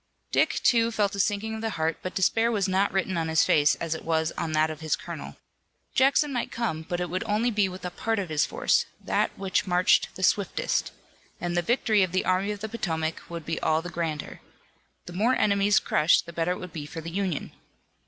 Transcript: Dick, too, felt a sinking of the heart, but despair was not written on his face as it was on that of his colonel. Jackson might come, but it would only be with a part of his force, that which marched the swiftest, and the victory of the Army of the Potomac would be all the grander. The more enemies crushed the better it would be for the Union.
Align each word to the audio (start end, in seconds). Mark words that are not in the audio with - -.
Dick, 0.31 0.59
too, 0.63 0.89
felt 0.89 1.13
a 1.13 1.19
sinking 1.19 1.53
of 1.53 1.61
the 1.61 1.69
heart, 1.77 1.99
but 2.01 2.15
despair 2.15 2.51
was 2.51 2.67
not 2.67 2.91
written 2.91 3.17
on 3.19 3.27
his 3.27 3.43
face 3.45 3.75
as 3.75 3.93
it 3.93 4.03
was 4.03 4.31
on 4.31 4.51
that 4.53 4.71
of 4.71 4.79
his 4.79 4.95
colonel. 4.95 5.37
Jackson 5.93 6.33
might 6.33 6.51
come, 6.51 6.81
but 6.81 6.99
it 6.99 7.07
would 7.07 7.23
only 7.25 7.51
be 7.51 7.69
with 7.69 7.85
a 7.85 7.91
part 7.91 8.17
of 8.17 8.29
his 8.29 8.43
force, 8.43 8.87
that 8.99 9.29
which 9.37 9.67
marched 9.67 10.09
the 10.15 10.23
swiftest, 10.23 10.91
and 11.39 11.55
the 11.55 11.61
victory 11.61 12.01
of 12.01 12.13
the 12.13 12.25
Army 12.25 12.49
of 12.49 12.61
the 12.61 12.67
Potomac 12.69 13.21
would 13.29 13.45
be 13.45 13.59
all 13.59 13.83
the 13.83 13.91
grander. 13.91 14.41
The 15.05 15.13
more 15.13 15.35
enemies 15.35 15.79
crushed 15.79 16.25
the 16.25 16.33
better 16.33 16.53
it 16.53 16.59
would 16.59 16.73
be 16.73 16.87
for 16.87 17.01
the 17.01 17.11
Union. 17.11 17.51